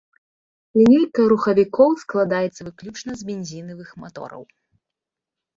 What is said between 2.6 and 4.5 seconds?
выключна з бензінавых матораў.